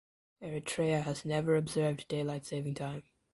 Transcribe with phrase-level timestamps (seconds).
[0.41, 3.03] Eritrea has never observed daylight saving time.